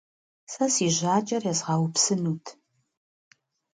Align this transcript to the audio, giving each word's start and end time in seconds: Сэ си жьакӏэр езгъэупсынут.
Сэ 0.51 0.65
си 0.73 0.87
жьакӏэр 0.95 1.43
езгъэупсынут. 1.51 2.45